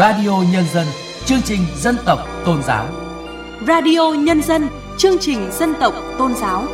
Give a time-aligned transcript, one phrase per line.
[0.00, 0.86] Radio Nhân dân,
[1.24, 2.86] chương trình dân tộc tôn giáo.
[3.66, 6.64] Radio Nhân dân, chương trình dân tộc tôn giáo.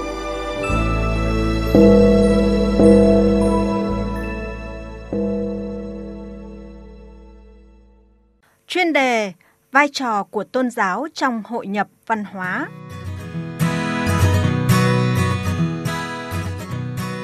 [8.66, 9.32] Chuyên đề
[9.72, 12.68] Vai trò của tôn giáo trong hội nhập văn hóa.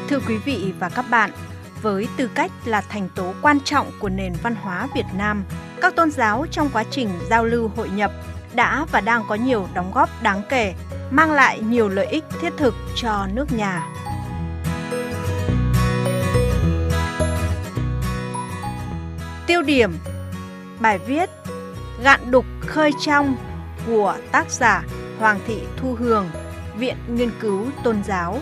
[0.09, 1.31] Thưa quý vị và các bạn,
[1.83, 5.45] với tư cách là thành tố quan trọng của nền văn hóa Việt Nam,
[5.83, 8.13] các tôn giáo trong quá trình giao lưu hội nhập
[8.55, 10.75] đã và đang có nhiều đóng góp đáng kể,
[11.11, 13.87] mang lại nhiều lợi ích thiết thực cho nước nhà.
[19.47, 19.93] Tiêu điểm
[20.81, 21.31] Bài viết
[22.03, 23.37] Gạn đục khơi trong
[23.87, 24.85] của tác giả
[25.19, 26.31] Hoàng Thị Thu Hường,
[26.77, 28.39] Viện Nghiên cứu Tôn giáo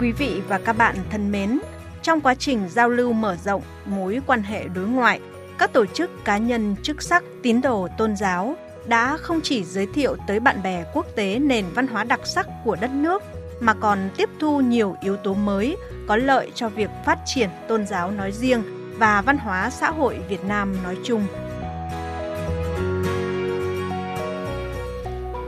[0.00, 1.58] Quý vị và các bạn thân mến,
[2.06, 5.20] trong quá trình giao lưu mở rộng mối quan hệ đối ngoại,
[5.58, 9.86] các tổ chức cá nhân chức sắc tín đồ tôn giáo đã không chỉ giới
[9.94, 13.22] thiệu tới bạn bè quốc tế nền văn hóa đặc sắc của đất nước
[13.60, 15.76] mà còn tiếp thu nhiều yếu tố mới
[16.08, 18.62] có lợi cho việc phát triển tôn giáo nói riêng
[18.98, 21.26] và văn hóa xã hội Việt Nam nói chung.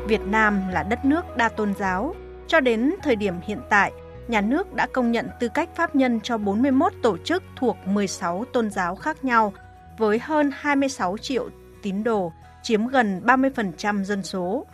[0.06, 2.14] Việt Nam là đất nước đa tôn giáo,
[2.47, 3.92] cho đến thời điểm hiện tại–
[4.28, 8.44] nhà nước đã công nhận tư cách pháp nhân cho 41 tổ chức thuộc 16
[8.52, 9.52] tôn giáo khác nhau
[9.98, 11.48] với hơn 26 triệu
[11.82, 14.66] tín đồ, chiếm gần 30% dân số.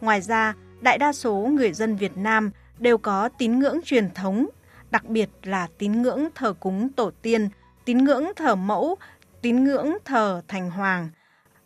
[0.00, 4.46] Ngoài ra, đại đa số người dân Việt Nam đều có tín ngưỡng truyền thống,
[4.90, 7.48] đặc biệt là tín ngưỡng thờ cúng tổ tiên,
[7.84, 8.96] tín ngưỡng thờ mẫu,
[9.42, 11.08] tín ngưỡng thờ thành hoàng.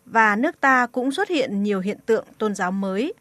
[0.05, 3.13] Và nước ta cũng xuất hiện nhiều hiện tượng tôn giáo mới.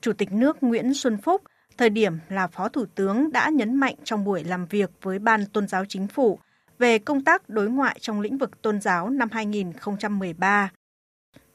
[0.00, 1.42] Chủ tịch nước Nguyễn Xuân Phúc
[1.78, 5.46] thời điểm là Phó Thủ tướng đã nhấn mạnh trong buổi làm việc với Ban
[5.46, 6.38] Tôn giáo Chính phủ
[6.78, 10.70] về công tác đối ngoại trong lĩnh vực tôn giáo năm 2013.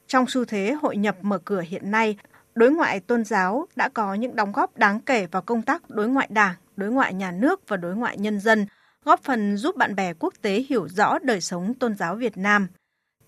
[0.08, 2.18] Trong xu thế hội nhập mở cửa hiện nay,
[2.56, 6.08] đối ngoại tôn giáo đã có những đóng góp đáng kể vào công tác đối
[6.08, 8.66] ngoại đảng, đối ngoại nhà nước và đối ngoại nhân dân,
[9.06, 12.68] góp phần giúp bạn bè quốc tế hiểu rõ đời sống tôn giáo Việt Nam.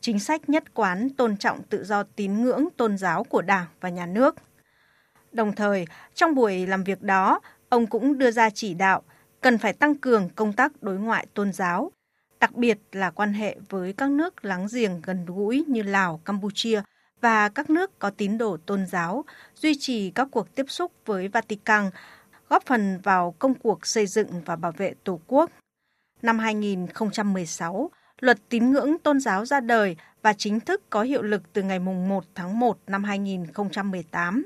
[0.01, 3.89] Chính sách nhất quán tôn trọng tự do tín ngưỡng tôn giáo của Đảng và
[3.89, 4.35] nhà nước–
[5.31, 9.03] Đồng thời, trong buổi làm việc đó, ông cũng đưa ra chỉ đạo
[9.41, 11.91] cần phải tăng cường công tác đối ngoại tôn giáo,
[12.39, 16.81] đặc biệt là quan hệ với các nước láng giềng gần gũi như Lào, Campuchia
[17.21, 19.25] và các nước có tín đồ tôn giáo,
[19.55, 21.89] duy trì các cuộc tiếp xúc với Vatican,
[22.49, 25.51] góp phần vào công cuộc xây dựng và bảo vệ Tổ quốc.
[26.21, 31.53] Năm 2016, Luật tín ngưỡng tôn giáo ra đời và chính thức có hiệu lực
[31.53, 34.43] từ ngày 1 tháng 1 năm 2018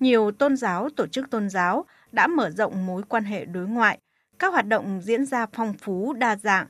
[0.00, 3.98] nhiều tôn giáo, tổ chức tôn giáo đã mở rộng mối quan hệ đối ngoại,
[4.38, 6.66] các hoạt động diễn ra phong phú, đa dạng.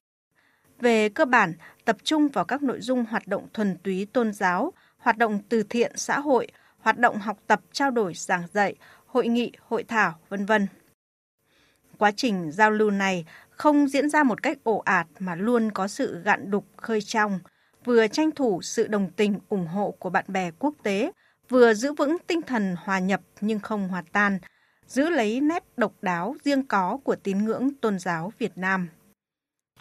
[0.80, 1.52] Về cơ bản,
[1.84, 5.62] tập trung vào các nội dung hoạt động thuần túy tôn giáo, hoạt động từ
[5.62, 6.48] thiện xã hội,
[6.78, 8.74] hoạt động học tập trao đổi giảng dạy,
[9.06, 10.66] hội nghị, hội thảo, vân vân.
[11.98, 15.88] Quá trình giao lưu này không diễn ra một cách ồ ạt mà luôn có
[15.88, 17.38] sự gạn đục khơi trong,
[17.84, 21.12] vừa tranh thủ sự đồng tình ủng hộ của bạn bè quốc tế,
[21.48, 24.38] vừa giữ vững tinh thần hòa nhập nhưng không hòa tan,
[24.86, 28.88] giữ lấy nét độc đáo riêng có của tín ngưỡng tôn giáo Việt Nam.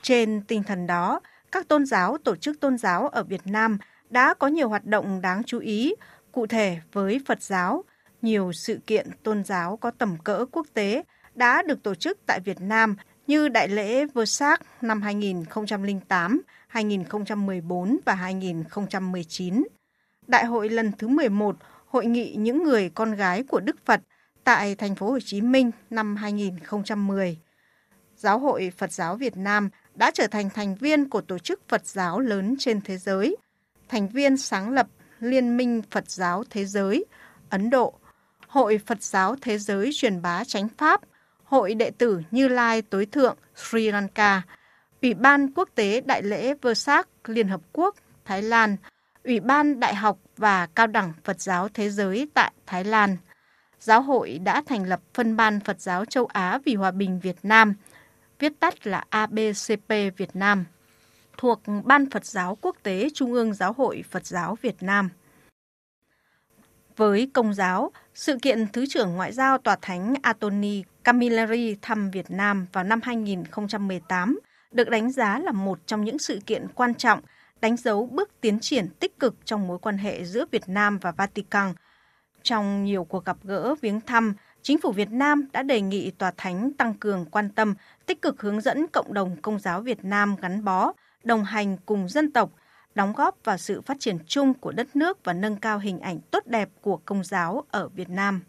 [0.01, 1.19] Trên tinh thần đó,
[1.51, 3.77] các tôn giáo, tổ chức tôn giáo ở Việt Nam
[4.09, 5.93] đã có nhiều hoạt động đáng chú ý,
[6.31, 7.83] cụ thể với Phật giáo,
[8.21, 11.03] nhiều sự kiện tôn giáo có tầm cỡ quốc tế
[11.35, 12.95] đã được tổ chức tại Việt Nam
[13.27, 19.63] như Đại lễ Vơ-sát năm 2008, 2014 và 2019.
[20.27, 21.55] Đại hội lần thứ 11
[21.87, 24.01] Hội nghị những người con gái của Đức Phật
[24.43, 27.37] tại thành phố Hồ Chí Minh năm 2010.
[28.17, 31.85] Giáo hội Phật giáo Việt Nam đã trở thành thành viên của tổ chức Phật
[31.85, 33.37] giáo lớn trên thế giới,
[33.89, 34.87] thành viên sáng lập
[35.19, 37.05] Liên minh Phật giáo Thế giới,
[37.49, 37.93] Ấn Độ,
[38.47, 41.01] Hội Phật giáo Thế giới truyền bá chánh pháp,
[41.43, 44.41] Hội đệ tử Như Lai Tối Thượng Sri Lanka,
[45.01, 47.95] Ủy ban Quốc tế Đại lễ Vơ Sát Liên Hợp Quốc
[48.25, 48.78] Thái Lan,
[49.25, 53.17] Ủy ban Đại học và Cao đẳng Phật giáo Thế giới tại Thái Lan.
[53.79, 57.35] Giáo hội đã thành lập phân ban Phật giáo châu Á vì hòa bình Việt
[57.43, 57.73] Nam,
[58.39, 60.66] viết tắt là ABCP Việt Nam,
[61.37, 65.09] thuộc Ban Phật giáo Quốc tế Trung ương Giáo hội Phật giáo Việt Nam.
[66.97, 72.31] Với công giáo, sự kiện Thứ trưởng Ngoại giao Tòa Thánh Antony Camilleri thăm Việt
[72.31, 74.39] Nam vào năm 2018
[74.71, 77.21] được đánh giá là một trong những sự kiện quan trọng–
[77.61, 81.11] đánh dấu bước tiến triển tích cực trong mối quan hệ giữa Việt Nam và
[81.11, 81.73] Vatican.
[82.43, 86.31] Trong nhiều cuộc gặp gỡ viếng thăm, Chính phủ Việt Nam đã đề nghị Tòa
[86.37, 87.75] Thánh tăng cường quan tâm,
[88.05, 90.93] tích cực hướng dẫn cộng đồng công giáo Việt Nam gắn bó,
[91.23, 92.52] đồng hành cùng dân tộc,
[92.96, 96.19] đóng góp vào sự phát triển chung của đất nước và nâng cao hình ảnh
[96.31, 98.41] tốt đẹp của công giáo ở Việt Nam.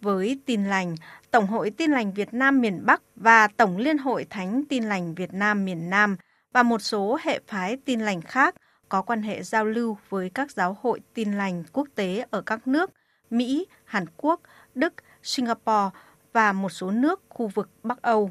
[0.00, 0.96] Với tin lành,
[1.30, 5.14] Tổng hội Tin lành Việt Nam miền Bắc và Tổng Liên hội Thánh Tin lành
[5.14, 6.16] Việt Nam miền Nam
[6.52, 8.54] và một số hệ phái tin lành khác
[8.88, 12.66] có quan hệ giao lưu với các giáo hội tin lành quốc tế ở các
[12.66, 12.90] nước
[13.30, 14.40] Mỹ, Hàn Quốc,
[14.74, 15.90] Đức, Singapore
[16.32, 18.30] và một số nước khu vực Bắc Âu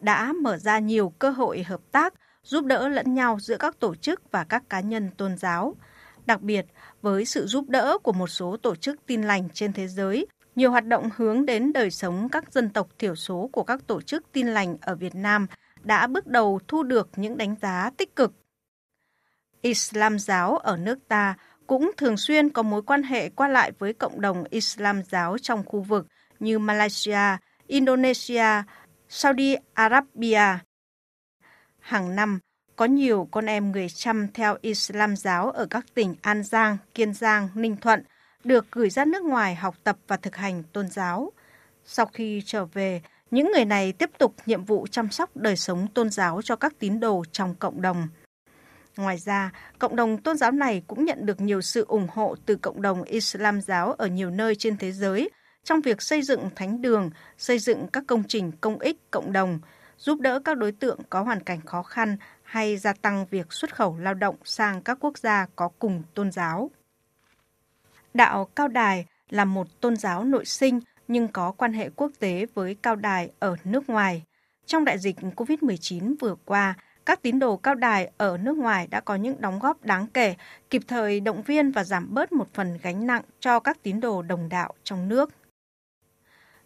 [0.00, 3.94] đã mở ra nhiều cơ hội hợp tác, giúp đỡ lẫn nhau giữa các tổ
[3.94, 5.74] chức và các cá nhân tôn giáo.
[6.26, 6.66] Đặc biệt,
[7.02, 10.26] với sự giúp đỡ của một số tổ chức tin lành trên thế giới,
[10.56, 14.00] nhiều hoạt động hướng đến đời sống các dân tộc thiểu số của các tổ
[14.00, 15.46] chức tin lành ở Việt Nam
[15.88, 18.32] đã bước đầu thu được những đánh giá tích cực.
[19.62, 21.34] Islam giáo ở nước ta
[21.66, 25.64] cũng thường xuyên có mối quan hệ qua lại với cộng đồng Islam giáo trong
[25.64, 26.06] khu vực
[26.40, 27.36] như Malaysia,
[27.66, 28.62] Indonesia,
[29.08, 30.58] Saudi Arabia.
[31.78, 32.38] Hàng năm,
[32.76, 37.14] có nhiều con em người Chăm theo Islam giáo ở các tỉnh An Giang, Kiên
[37.14, 38.04] Giang, Ninh Thuận
[38.44, 41.32] được gửi ra nước ngoài học tập và thực hành tôn giáo.
[41.84, 45.86] Sau khi trở về, những người này tiếp tục nhiệm vụ chăm sóc đời sống
[45.94, 48.08] tôn giáo cho các tín đồ trong cộng đồng.
[48.96, 52.56] Ngoài ra, cộng đồng tôn giáo này cũng nhận được nhiều sự ủng hộ từ
[52.56, 55.30] cộng đồng Islam giáo ở nhiều nơi trên thế giới
[55.64, 59.60] trong việc xây dựng thánh đường, xây dựng các công trình công ích cộng đồng,
[59.98, 63.74] giúp đỡ các đối tượng có hoàn cảnh khó khăn hay gia tăng việc xuất
[63.74, 66.70] khẩu lao động sang các quốc gia có cùng tôn giáo.
[68.14, 72.46] Đạo Cao Đài là một tôn giáo nội sinh nhưng có quan hệ quốc tế
[72.54, 74.22] với Cao Đài ở nước ngoài.
[74.66, 76.74] Trong đại dịch COVID-19 vừa qua,
[77.08, 80.34] các tín đồ cao đài ở nước ngoài đã có những đóng góp đáng kể,
[80.70, 84.22] kịp thời động viên và giảm bớt một phần gánh nặng cho các tín đồ
[84.22, 85.30] đồng đạo trong nước.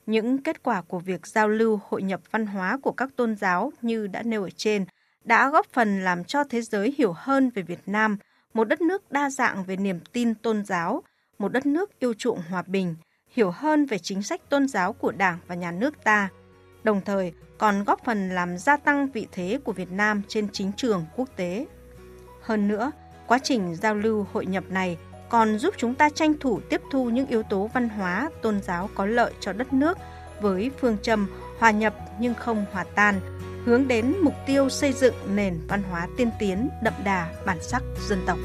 [0.06, 3.72] Những kết quả của việc giao lưu hội nhập văn hóa của các tôn giáo
[3.82, 4.84] như đã nêu ở trên
[5.24, 8.16] đã góp phần làm cho thế giới hiểu hơn về Việt Nam,
[8.54, 11.02] một đất nước đa dạng về niềm tin tôn giáo,
[11.38, 12.94] một đất nước yêu chuộng hòa bình,
[13.32, 16.28] hiểu hơn về chính sách tôn giáo của Đảng và nhà nước ta,
[16.84, 20.72] đồng thời còn góp phần làm gia tăng vị thế của Việt Nam trên chính
[20.76, 21.66] trường quốc tế.
[22.42, 22.92] Hơn nữa,
[23.26, 24.98] quá trình giao lưu hội nhập này
[25.28, 28.90] còn giúp chúng ta tranh thủ tiếp thu những yếu tố văn hóa, tôn giáo
[28.94, 29.98] có lợi cho đất nước
[30.40, 31.28] với phương châm
[31.58, 33.20] hòa nhập nhưng không hòa tan,
[33.64, 37.82] hướng đến mục tiêu xây dựng nền văn hóa tiên tiến đậm đà bản sắc
[38.08, 38.38] dân tộc.